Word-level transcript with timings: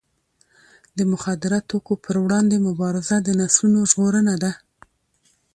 د 0.97 0.99
مخدره 1.11 1.59
توکو 1.69 1.93
پر 2.03 2.15
وړاندې 2.23 2.65
مبارزه 2.67 3.15
د 3.21 3.29
نسلونو 3.39 3.79
ژغورنه 3.91 4.35
ده. 4.43 4.51